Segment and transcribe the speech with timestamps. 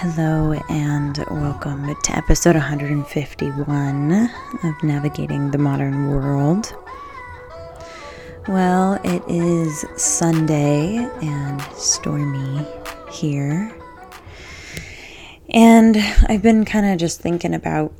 [0.00, 4.30] Hello, and welcome to episode 151
[4.62, 6.72] of Navigating the Modern World.
[8.46, 12.64] Well, it is Sunday and stormy
[13.10, 13.76] here.
[15.50, 15.96] And
[16.28, 17.92] I've been kind of just thinking about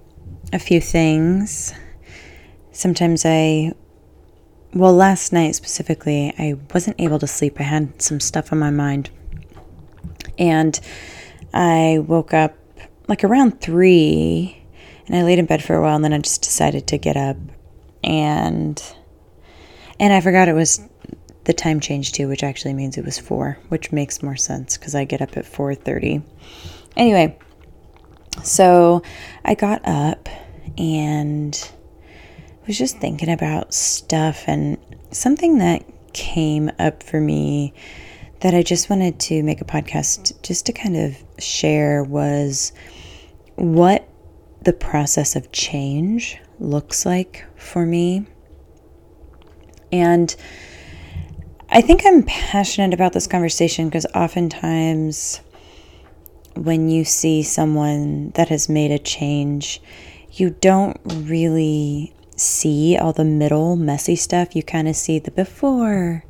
[0.53, 1.75] a few things.
[2.71, 3.73] Sometimes I,
[4.73, 7.57] well, last night specifically, I wasn't able to sleep.
[7.59, 9.11] I had some stuff on my mind.
[10.39, 10.79] And
[11.53, 12.57] I woke up
[13.09, 14.63] like around three
[15.07, 17.17] and I laid in bed for a while and then I just decided to get
[17.17, 17.37] up
[18.05, 18.83] and
[20.01, 20.81] and I forgot it was
[21.45, 24.95] the time change too, which actually means it was four, which makes more sense because
[24.95, 26.23] I get up at four thirty.
[26.97, 27.39] Anyway,
[28.45, 29.03] so
[29.45, 30.29] I got up
[30.77, 31.71] and
[32.67, 34.77] was just thinking about stuff and
[35.11, 37.73] something that came up for me
[38.41, 42.73] that I just wanted to make a podcast just to kind of share was
[43.57, 44.09] what
[44.63, 48.27] the process of change looks like for me.
[49.91, 50.35] And
[51.71, 55.41] I think I'm passionate about this conversation because oftentimes
[56.55, 59.81] when you see someone that has made a change,
[60.33, 64.55] you don't really see all the middle messy stuff.
[64.55, 66.25] You kind of see the before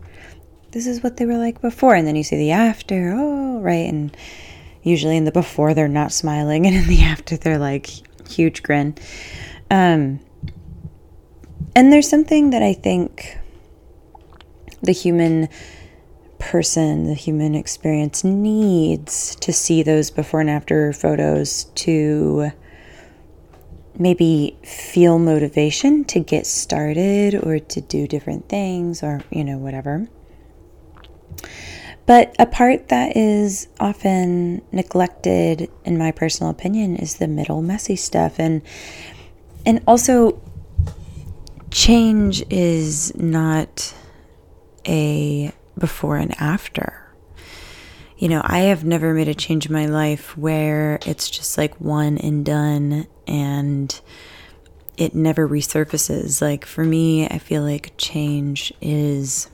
[0.79, 1.97] this is what they were like before.
[1.97, 3.89] And then you see the after, oh, right.
[3.89, 4.17] And
[4.85, 6.67] usually in the before, they're not smiling.
[6.69, 7.89] And in the after, they're like
[8.29, 8.95] huge grin.
[9.73, 10.21] Um,
[11.75, 13.39] and there's something that I think
[14.81, 15.49] the human
[16.39, 22.53] person, the human experience needs to see those before and after photos to
[23.99, 30.07] maybe feel motivation to get started or to do different things or, you know, whatever.
[32.07, 37.97] But a part that is often neglected, in my personal opinion, is the middle messy
[37.97, 38.39] stuff.
[38.39, 38.63] And
[39.67, 40.41] and also
[41.71, 43.95] change is not
[44.87, 47.05] a before and after.
[48.17, 51.81] You know, I have never made a change in my life where it's just like
[51.81, 54.01] one and done and
[54.97, 56.43] it never resurfaces.
[56.43, 59.49] Like for me, I feel like change is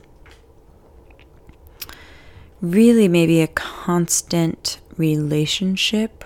[2.71, 6.23] really maybe a constant relationship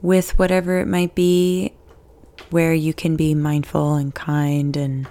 [0.00, 1.72] with whatever it might be,
[2.50, 5.08] where you can be mindful and kind and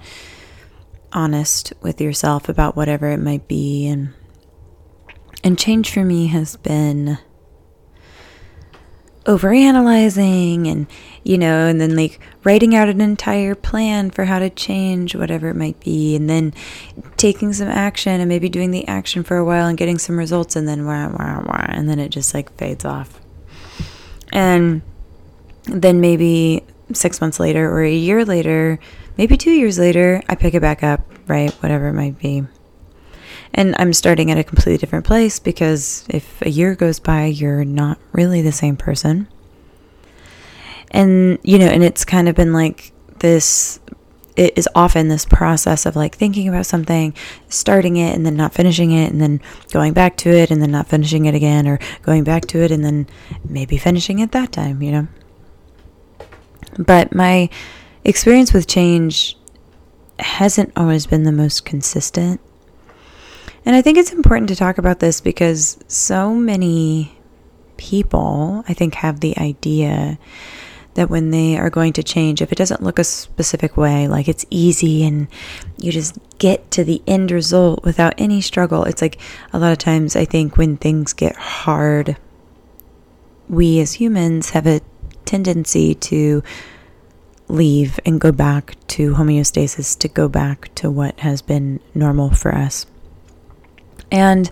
[1.13, 3.87] honest with yourself about whatever it might be.
[3.87, 4.13] And
[5.43, 7.19] and change for me has been
[9.27, 10.87] overanalyzing and
[11.23, 15.49] you know and then like writing out an entire plan for how to change whatever
[15.49, 16.53] it might be and then
[17.17, 20.55] taking some action and maybe doing the action for a while and getting some results
[20.55, 23.19] and then wah, wah, wah, and then it just like fades off.
[24.31, 24.81] And
[25.65, 26.63] then maybe
[26.93, 28.79] 6 months later or a year later
[29.17, 31.51] maybe 2 years later I pick it back up right?
[31.61, 32.45] Whatever it might be
[33.57, 37.65] and I'm starting at a completely different place because if a year goes by, you're
[37.65, 39.27] not really the same person.
[40.91, 43.79] And, you know, and it's kind of been like this
[44.35, 47.11] it is often this process of like thinking about something,
[47.49, 49.41] starting it and then not finishing it, and then
[49.71, 52.69] going back to it and then not finishing it again, or going back to it
[52.69, 53.07] and then
[53.43, 55.07] maybe finishing it that time, you know?
[56.77, 57.49] But my
[58.03, 59.35] experience with change
[60.19, 62.39] hasn't always been the most consistent.
[63.67, 67.19] And I think it's important to talk about this because so many
[67.75, 70.17] people, I think, have the idea
[70.93, 74.29] that when they are going to change, if it doesn't look a specific way, like
[74.29, 75.27] it's easy and
[75.77, 79.19] you just get to the end result without any struggle, it's like
[79.51, 82.15] a lot of times I think when things get hard,
[83.49, 84.79] we as humans have a
[85.25, 86.41] tendency to
[87.49, 92.55] leave and go back to homeostasis, to go back to what has been normal for
[92.55, 92.85] us.
[94.11, 94.49] And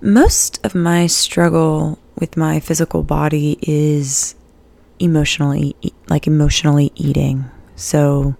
[0.00, 4.34] most of my struggle with my physical body is
[4.98, 5.74] emotionally,
[6.08, 7.44] like emotionally eating.
[7.76, 8.36] So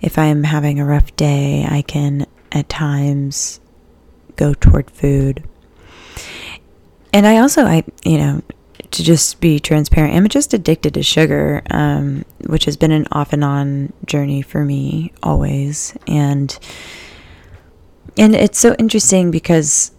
[0.00, 3.60] if I'm having a rough day, I can at times
[4.36, 5.44] go toward food.
[7.12, 8.42] And I also, I, you know,
[8.90, 13.32] to just be transparent, I'm just addicted to sugar, um, which has been an off
[13.32, 15.96] and on journey for me always.
[16.06, 16.56] And
[18.16, 19.92] and it's so interesting because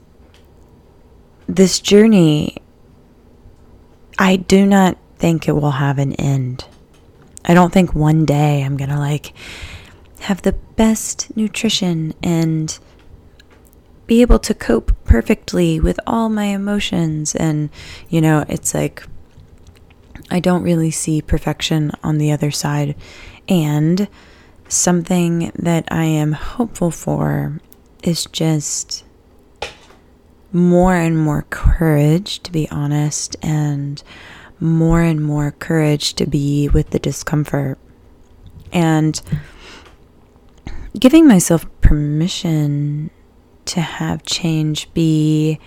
[1.48, 2.58] this journey,
[4.18, 6.66] I do not think it will have an end.
[7.44, 9.34] I don't think one day I'm going to like
[10.22, 12.78] have the best nutrition and
[14.08, 17.36] be able to cope perfectly with all my emotions.
[17.36, 17.70] And,
[18.10, 19.06] you know, it's like
[20.32, 22.96] I don't really see perfection on the other side.
[23.48, 24.08] And
[24.68, 27.60] something that I am hopeful for
[28.06, 29.04] is just
[30.52, 34.02] more and more courage, to be honest, and
[34.60, 37.78] more and more courage to be with the discomfort.
[38.72, 39.22] And
[40.98, 43.10] giving myself permission
[43.66, 45.60] to have change be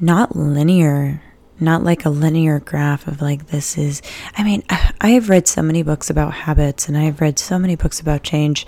[0.00, 1.22] not linear
[1.60, 4.00] not like a linear graph of like this is
[4.36, 4.62] i mean
[5.00, 8.22] i have read so many books about habits and i've read so many books about
[8.22, 8.66] change.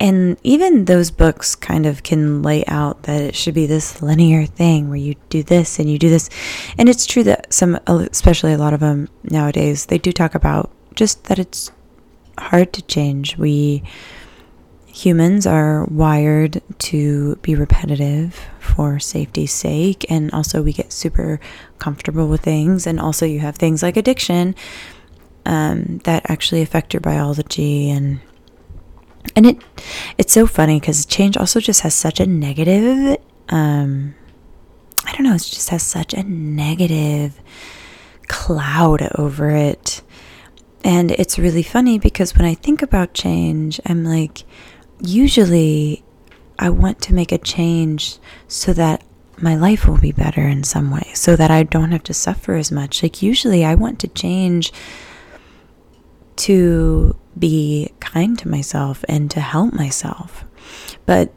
[0.00, 4.46] And even those books kind of can lay out that it should be this linear
[4.46, 6.28] thing where you do this and you do this.
[6.78, 10.70] And it's true that some especially a lot of them nowadays they do talk about
[10.94, 11.70] just that it's
[12.38, 13.36] hard to change.
[13.36, 13.82] We
[14.94, 21.40] humans are wired to be repetitive for safety's sake and also we get super
[21.78, 22.86] comfortable with things.
[22.86, 24.54] And also you have things like addiction
[25.44, 28.20] um, that actually affect your biology and
[29.34, 29.64] and it
[30.18, 33.16] it's so funny because change also just has such a negative
[33.48, 34.14] um,
[35.06, 37.40] i don't know it just has such a negative
[38.28, 40.02] cloud over it.
[40.82, 44.44] And it's really funny because when i think about change i'm like
[45.08, 46.04] usually
[46.58, 48.18] I want to make a change
[48.48, 49.04] so that
[49.38, 52.54] my life will be better in some way, so that I don't have to suffer
[52.54, 53.02] as much.
[53.02, 54.72] Like, usually, I want to change
[56.36, 60.44] to be kind to myself and to help myself.
[61.06, 61.32] But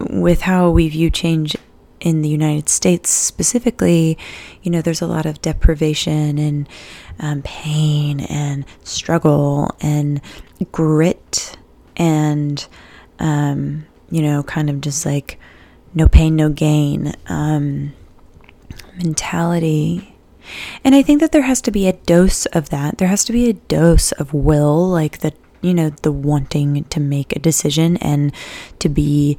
[0.00, 1.56] with how we view change
[2.00, 4.18] in the United States specifically,
[4.62, 6.68] you know, there's a lot of deprivation and
[7.20, 10.20] um, pain and struggle and
[10.72, 11.56] grit
[11.96, 12.66] and
[13.18, 15.38] um, you know, kind of just like
[15.94, 17.92] no pain, no gain um,
[18.96, 20.14] mentality.
[20.84, 22.98] And I think that there has to be a dose of that.
[22.98, 27.00] There has to be a dose of will, like the, you know, the wanting to
[27.00, 28.32] make a decision and
[28.78, 29.38] to be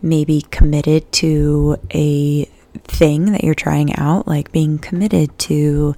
[0.00, 2.44] maybe committed to a
[2.84, 5.94] thing that you're trying out, like being committed to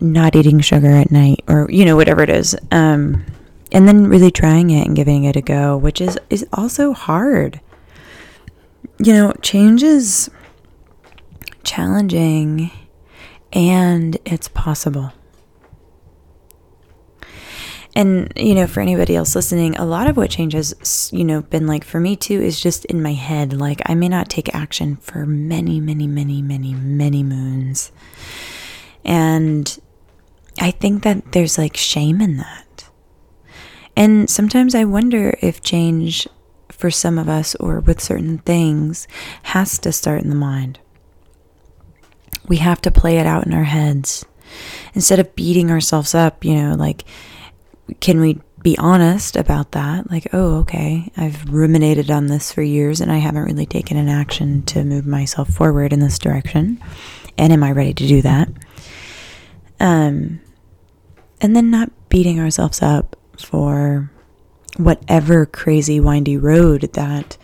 [0.00, 2.56] not eating sugar at night or, you know, whatever it is.
[2.70, 3.24] Um,
[3.72, 7.60] and then really trying it and giving it a go, which is is also hard.
[8.98, 10.30] You know, change is
[11.62, 12.70] challenging
[13.52, 15.12] and it's possible.
[17.94, 21.42] And you know, for anybody else listening, a lot of what change has, you know,
[21.42, 23.52] been like for me too is just in my head.
[23.52, 27.90] Like I may not take action for many, many, many, many, many moons.
[29.04, 29.78] And
[30.60, 32.64] I think that there's like shame in that
[33.96, 36.28] and sometimes I wonder if change
[36.68, 39.06] for some of us or with certain things
[39.44, 40.78] has to start in the mind.
[42.48, 44.24] We have to play it out in our heads.
[44.94, 47.04] Instead of beating ourselves up, you know, like,
[48.00, 50.10] can we be honest about that?
[50.10, 54.08] Like, oh, okay, I've ruminated on this for years and I haven't really taken an
[54.08, 56.82] action to move myself forward in this direction.
[57.38, 58.48] And am I ready to do that?
[59.78, 60.40] Um,
[61.40, 64.10] and then not beating ourselves up for
[64.76, 67.36] whatever crazy windy road that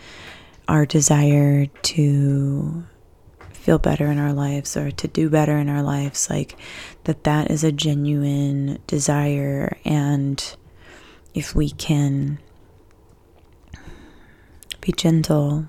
[0.67, 2.85] our desire to
[3.67, 6.55] feel better in our lives or to do better in our lives like
[7.03, 9.77] that that is a genuine desire.
[9.83, 10.55] And
[11.33, 12.39] if we can
[14.79, 15.65] be gentle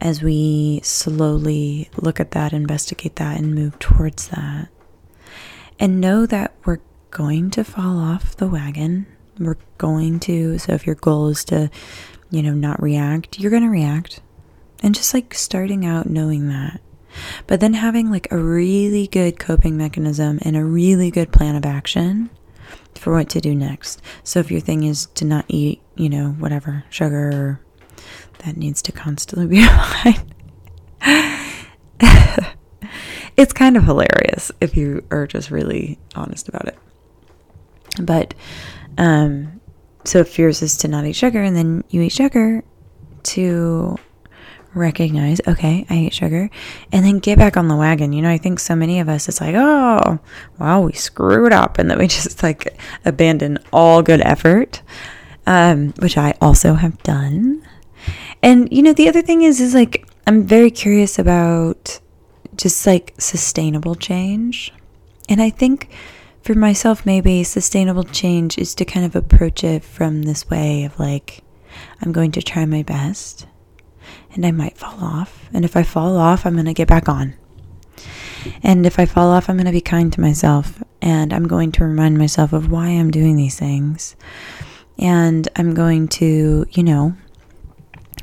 [0.00, 4.68] as we slowly look at that investigate that and move towards that
[5.78, 6.80] and know that we're
[7.12, 9.06] going to fall off the wagon.
[9.38, 10.58] We're going to.
[10.58, 11.70] So if your goal is to,
[12.30, 14.20] you know, not react, you're going to react.
[14.82, 16.80] And just like starting out knowing that.
[17.46, 21.64] But then having like a really good coping mechanism and a really good plan of
[21.64, 22.30] action
[22.94, 24.00] for what to do next.
[24.24, 27.60] So if your thing is to not eat, you know, whatever, sugar,
[28.38, 30.24] that needs to constantly be alive.
[33.36, 36.78] it's kind of hilarious if you are just really honest about it.
[38.00, 38.34] But
[38.98, 39.60] um,
[40.04, 42.64] so if yours is to not eat sugar, and then you eat sugar
[43.24, 43.96] to
[44.74, 46.50] recognize, okay, I eat sugar,
[46.90, 48.12] and then get back on the wagon.
[48.12, 50.18] You know, I think so many of us, it's like, oh,
[50.58, 54.82] well, we screwed up, and then we just like abandon all good effort,
[55.46, 57.66] um, which I also have done.
[58.42, 62.00] And you know, the other thing is, is like I'm very curious about
[62.56, 64.72] just like sustainable change,
[65.28, 65.90] and I think
[66.42, 70.98] for myself, maybe sustainable change is to kind of approach it from this way of
[70.98, 71.42] like,
[72.00, 73.46] I'm going to try my best
[74.34, 75.48] and I might fall off.
[75.52, 77.34] And if I fall off, I'm going to get back on.
[78.62, 81.70] And if I fall off, I'm going to be kind to myself and I'm going
[81.72, 84.16] to remind myself of why I'm doing these things.
[84.98, 87.16] And I'm going to, you know,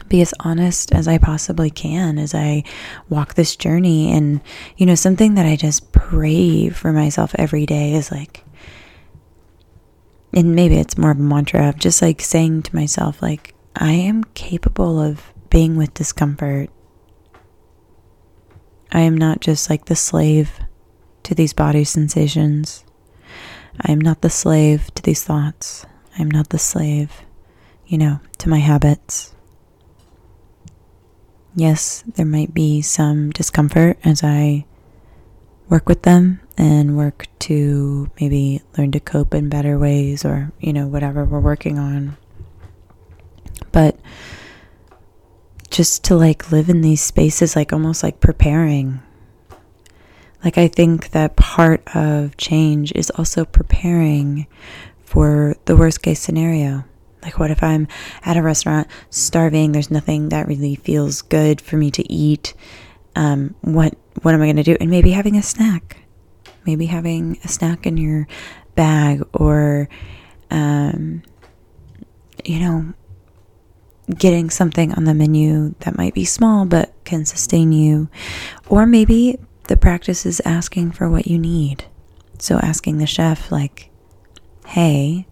[0.10, 2.64] be as honest as I possibly can as I
[3.08, 4.12] walk this journey.
[4.12, 4.42] And,
[4.78, 8.44] you know, something that I just pray for myself every day is like,
[10.34, 13.92] and maybe it's more of a mantra of just like saying to myself, like, I
[13.92, 16.70] am capable of being with discomfort.
[18.92, 20.60] I am not just like the slave
[21.24, 22.84] to these body sensations.
[23.82, 25.86] I am not the slave to these thoughts.
[26.18, 27.12] I am not the slave,
[27.88, 29.34] you know, to my habits.
[31.56, 34.66] Yes, there might be some discomfort as I
[35.68, 40.74] work with them and work to maybe learn to cope in better ways or, you
[40.74, 42.18] know, whatever we're working on.
[43.72, 44.00] But
[45.70, 49.02] just to like live in these spaces, like almost like preparing.
[50.44, 54.48] Like, I think that part of change is also preparing
[55.04, 56.86] for the worst case scenario.
[57.22, 57.88] Like, what if I'm
[58.24, 59.72] at a restaurant starving?
[59.72, 62.54] There's nothing that really feels good for me to eat.
[63.16, 64.78] Um, what what am I going to do?
[64.80, 65.98] And maybe having a snack,
[66.66, 68.28] maybe having a snack in your
[68.76, 69.90] bag, or
[70.52, 71.24] um,
[72.46, 72.94] you know,
[74.18, 78.10] getting something on the menu that might be small but can sustain you,
[78.68, 81.86] or maybe the practice is asking for what you need.
[82.40, 83.90] So asking the chef, like,
[84.66, 85.28] "Hey,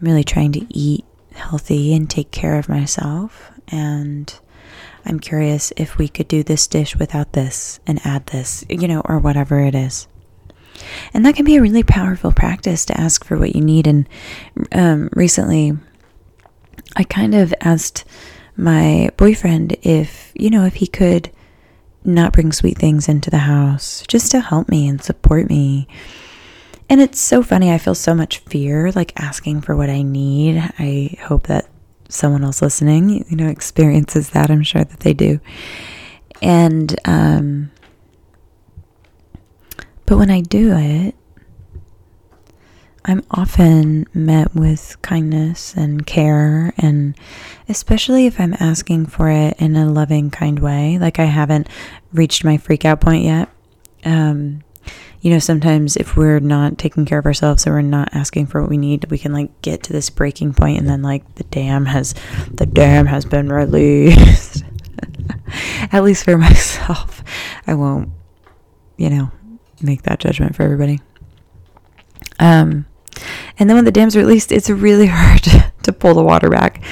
[0.00, 3.52] I'm really trying to eat healthy and take care of myself.
[3.68, 4.32] And
[5.04, 9.02] I'm curious if we could do this dish without this and add this, you know,
[9.04, 10.08] or whatever it is.
[11.12, 13.86] And that can be a really powerful practice to ask for what you need.
[13.86, 14.08] And
[14.72, 15.72] um, recently,
[16.96, 18.04] I kind of asked
[18.56, 21.30] my boyfriend if, you know, if he could
[22.04, 25.88] not bring sweet things into the house just to help me and support me
[26.88, 27.72] and it's so funny.
[27.72, 30.58] I feel so much fear, like asking for what I need.
[30.78, 31.68] I hope that
[32.08, 34.50] someone else listening, you know, experiences that.
[34.50, 35.40] I'm sure that they do.
[36.42, 37.70] And, um,
[40.06, 41.14] but when I do it,
[43.06, 47.14] I'm often met with kindness and care, and
[47.68, 50.98] especially if I'm asking for it in a loving, kind way.
[50.98, 51.68] Like I haven't
[52.12, 53.50] reached my freak out point yet.
[54.06, 54.62] Um,
[55.24, 58.60] you know, sometimes if we're not taking care of ourselves or we're not asking for
[58.60, 61.44] what we need, we can like get to this breaking point and then like the
[61.44, 62.14] dam has
[62.52, 64.64] the dam has been released.
[65.92, 67.24] At least for myself.
[67.66, 68.10] I won't,
[68.98, 69.30] you know,
[69.80, 71.00] make that judgment for everybody.
[72.38, 72.84] Um
[73.58, 75.42] and then when the dam's released, it's really hard
[75.84, 76.84] to pull the water back.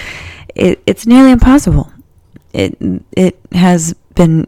[0.55, 1.93] It, it's nearly impossible.
[2.55, 2.79] It
[3.15, 4.47] it has been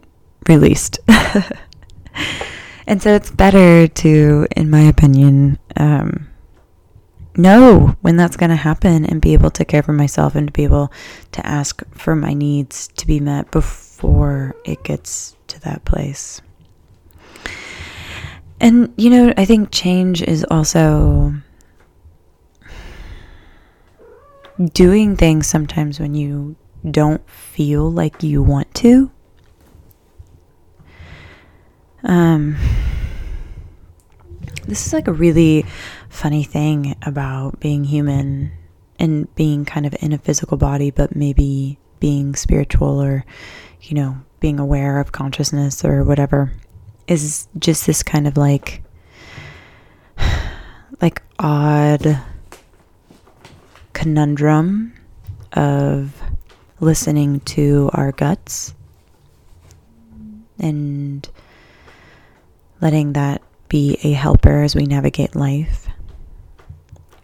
[0.49, 1.00] released.
[2.87, 6.29] And so it's better to, in my opinion, um,
[7.37, 10.53] know when that's going to happen and be able to care for myself and to
[10.53, 10.93] be able
[11.33, 16.41] to ask for my needs to be met before it gets to that place.
[18.61, 21.35] And, you know, I think change is also
[24.73, 26.57] doing things sometimes when you
[26.88, 29.11] don't feel like you want to.
[32.05, 32.57] Um,
[34.66, 35.64] this is like a really
[36.09, 38.52] funny thing about being human
[38.99, 43.25] and being kind of in a physical body, but maybe being spiritual or,
[43.83, 46.52] you know, being aware of consciousness or whatever
[47.06, 48.83] is just this kind of like,
[51.00, 52.21] like odd
[53.92, 54.92] conundrum
[55.52, 56.21] of
[56.80, 58.75] listening to our guts
[60.59, 61.28] and
[62.80, 63.42] letting that
[63.75, 65.88] be a helper as we navigate life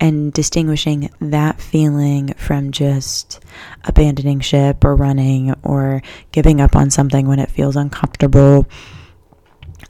[0.00, 3.38] and distinguishing that feeling from just
[3.84, 6.02] abandoning ship or running or
[6.32, 8.66] giving up on something when it feels uncomfortable.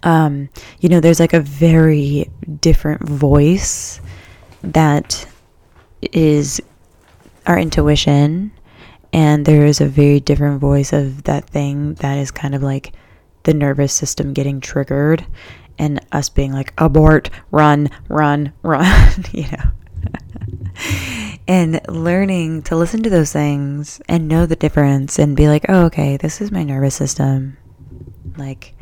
[0.02, 0.50] Um,
[0.81, 3.99] you know, there's like a very different voice
[4.62, 5.26] that
[6.12, 6.61] is
[7.47, 8.52] our intuition,
[9.14, 12.93] and there is a very different voice of that thing that is kind of like
[13.45, 15.25] the nervous system getting triggered
[15.81, 19.71] and us being like abort run run run you know.
[21.49, 25.87] And learning to listen to those things and know the difference and be like oh
[25.87, 27.57] okay this is my nervous system.
[28.37, 28.75] Like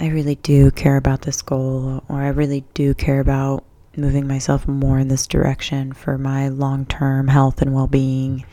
[0.00, 3.64] i really do care about this goal or i really do care about
[3.96, 8.44] moving myself more in this direction for my long-term health and well-being.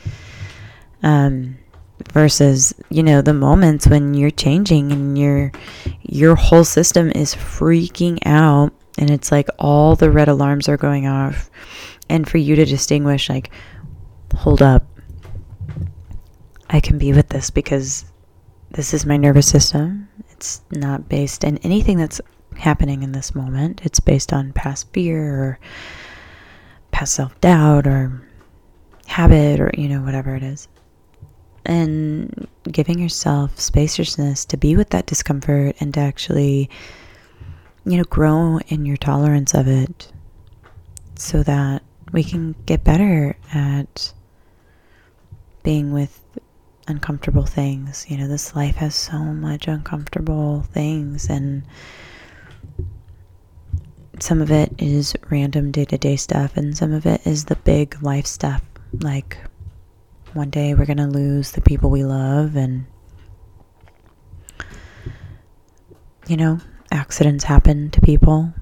[1.02, 1.58] Um
[2.12, 5.52] versus you know the moments when you're changing and your
[6.02, 11.08] your whole system is freaking out and it's like all the red alarms are going
[11.08, 11.50] off.
[12.10, 13.52] And for you to distinguish like
[14.36, 14.86] hold up.
[16.70, 18.06] I can be with this because
[18.72, 20.08] this is my nervous system.
[20.32, 22.22] It's not based in anything that's
[22.56, 23.82] happening in this moment.
[23.84, 25.60] It's based on past fear or
[26.92, 28.22] past self-doubt or
[29.08, 30.68] habit or you know whatever it is
[31.66, 36.70] and giving yourself spaciousness to be with that discomfort and to actually
[37.86, 40.12] you know grow in your tolerance of it
[41.16, 44.14] so that we can get better at
[45.64, 46.24] being with
[46.88, 48.06] uncomfortable things.
[48.10, 51.64] You know this life has so much uncomfortable things and
[54.20, 58.26] some of it is random day-to-day stuff and some of it is the big life
[58.26, 58.62] stuff
[58.94, 59.38] like
[60.34, 62.86] one day we're going to lose the people we love and
[66.28, 66.60] you know
[66.92, 68.54] accidents happen to people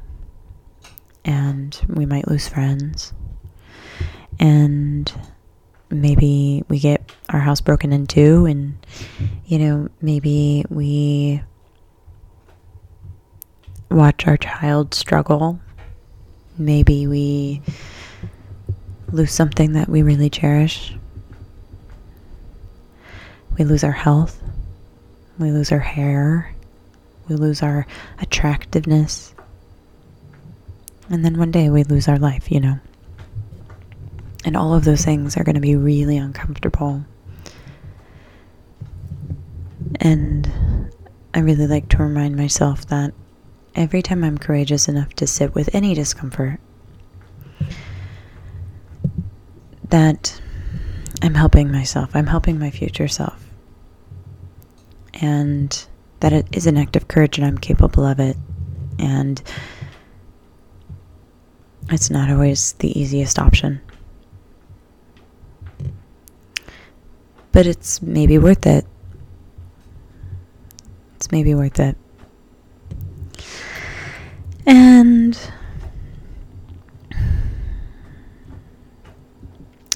[1.28, 3.14] and we might lose friends.
[4.40, 5.12] And
[5.90, 8.78] maybe we get our house broken into and
[9.46, 11.42] you know maybe we
[13.92, 15.60] watch our child struggle.
[16.58, 17.62] Maybe we
[19.12, 20.96] lose something that we really cherish
[23.58, 24.42] we lose our health.
[25.40, 26.54] We lose our hair.
[27.28, 27.86] We lose our
[28.20, 29.34] attractiveness.
[31.10, 32.80] And then one day we lose our life, you know.
[34.46, 37.04] And all of those things are going to be really uncomfortable.
[40.00, 40.92] And
[41.34, 43.14] I really like to remind myself that
[43.76, 46.60] every time I'm courageous enough to sit with any discomfort,
[49.90, 50.40] that
[51.22, 53.47] I'm helping myself, I'm helping my future self
[55.22, 55.86] and
[56.20, 58.38] that it is an act of courage and I'm capable of it.
[59.00, 59.42] And
[61.90, 63.82] it's not always the easiest option.
[67.52, 68.86] But it's maybe worth it.
[71.16, 71.98] It's maybe worth it.
[74.66, 75.40] And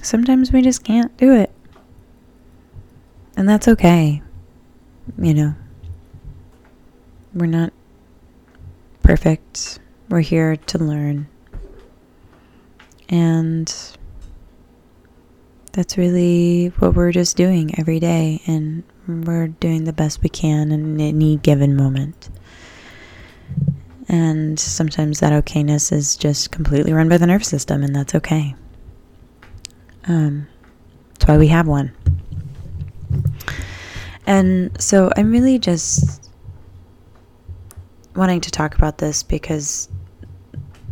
[0.01, 1.51] sometimes we just can't do it.
[3.35, 4.21] And that's okay
[5.17, 5.55] you know,
[7.33, 7.73] we're not
[9.03, 9.79] perfect.
[10.09, 11.27] We're here to learn.
[13.09, 13.73] And
[15.73, 18.41] that's really what we're just doing every day.
[18.45, 22.29] And we're doing the best we can in any given moment.
[24.07, 28.55] And sometimes that okayness is just completely run by the nervous system, and that's okay.
[30.05, 30.47] Um,
[31.13, 31.95] that's why we have one.
[34.25, 36.29] And so I'm really just
[38.15, 39.89] wanting to talk about this because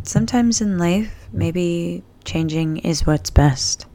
[0.04, 3.86] sometimes in life, maybe changing is what's best.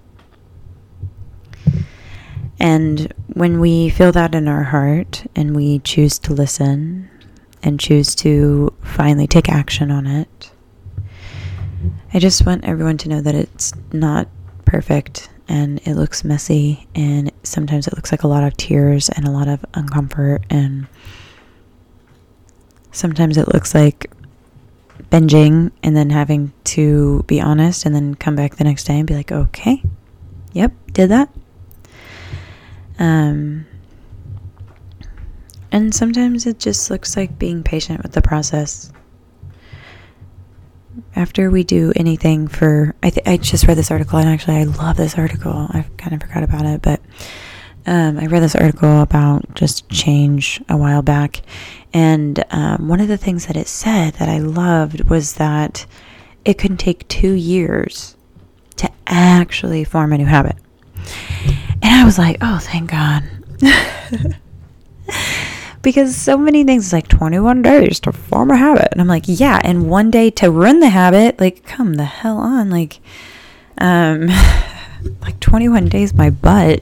[2.60, 7.10] And when we feel that in our heart and we choose to listen
[7.62, 10.52] and choose to finally take action on it,
[12.12, 14.28] I just want everyone to know that it's not
[14.64, 19.26] perfect and it looks messy and sometimes it looks like a lot of tears and
[19.26, 20.86] a lot of uncomfort and
[22.92, 24.10] sometimes it looks like
[25.10, 29.06] binging and then having to be honest and then come back the next day and
[29.06, 29.82] be like okay
[30.52, 31.28] yep did that.
[32.98, 33.66] Um
[35.72, 38.92] and sometimes it just looks like being patient with the process
[41.16, 44.64] after we do anything for I, th- I just read this article and actually I
[44.64, 45.52] love this article.
[45.70, 47.00] I kind of forgot about it but
[47.86, 51.42] um, I read this article about just change a while back.
[51.92, 55.84] And um, one of the things that it said that I loved was that
[56.44, 58.16] it can take two years
[58.76, 60.56] to actually form a new habit.
[61.82, 63.22] And I was like oh thank God
[65.84, 68.88] because so many things like 21 days to form a habit.
[68.90, 72.38] And i'm like yeah and one day to run the habit like come the hell
[72.38, 72.98] on like
[73.78, 74.26] um
[75.20, 76.80] like 21 days my butt.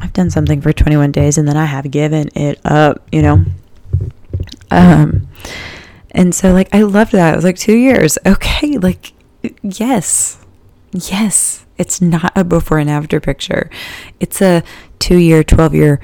[0.00, 3.44] I've done something for 21 days and then i have given it up you know?
[4.70, 5.26] Um
[6.12, 7.32] and so like i loved that.
[7.32, 8.18] It was like two years.
[8.24, 9.12] Okay like
[9.62, 10.38] yes
[10.92, 11.64] yes.
[11.78, 13.68] It's not a before and after picture.
[14.18, 14.62] It's a
[14.98, 16.00] two year 12 year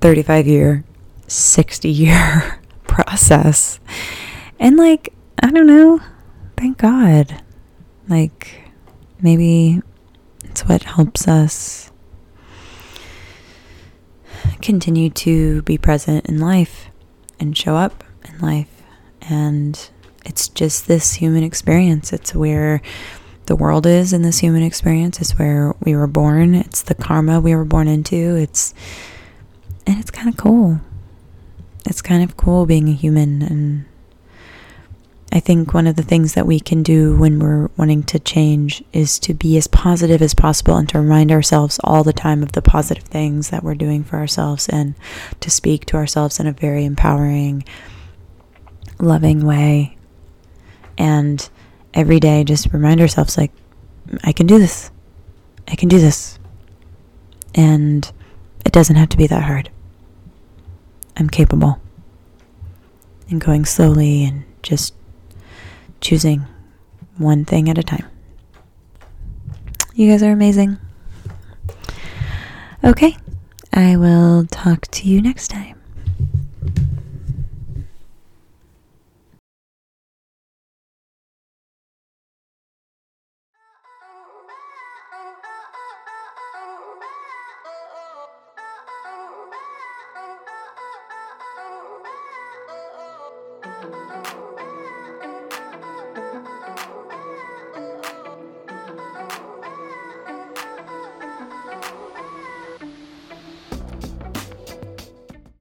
[0.00, 0.84] 35 year
[1.30, 3.80] 60 year process.
[4.58, 5.12] And like,
[5.42, 6.00] I don't know,
[6.56, 7.42] thank God.
[8.08, 8.72] Like,
[9.20, 9.80] maybe
[10.44, 11.92] it's what helps us
[14.60, 16.90] continue to be present in life
[17.38, 18.82] and show up in life.
[19.22, 19.90] And
[20.24, 22.12] it's just this human experience.
[22.12, 22.82] It's where
[23.46, 25.20] the world is in this human experience.
[25.20, 26.54] It's where we were born.
[26.54, 28.36] It's the karma we were born into.
[28.36, 28.74] It's
[29.86, 30.80] and it's kind of cool.
[31.86, 33.84] It's kind of cool being a human and
[35.32, 38.82] I think one of the things that we can do when we're wanting to change
[38.92, 42.52] is to be as positive as possible and to remind ourselves all the time of
[42.52, 44.94] the positive things that we're doing for ourselves and
[45.38, 47.62] to speak to ourselves in a very empowering,
[48.98, 49.96] loving way.
[50.98, 51.48] And
[51.94, 53.52] every day, just remind ourselves, like,
[54.24, 54.90] I can do this.
[55.68, 56.40] I can do this.
[57.54, 58.10] And
[58.66, 59.70] it doesn't have to be that hard.
[61.16, 61.80] I'm capable.
[63.28, 64.94] And going slowly and just
[66.00, 66.46] choosing
[67.16, 68.06] one thing at a time.
[69.94, 70.78] You guys are amazing.
[72.82, 73.16] Okay,
[73.72, 75.69] I will talk to you next time.